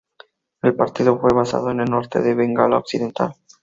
[0.63, 3.35] El partido fue basado en el norte de Bengala Occidental.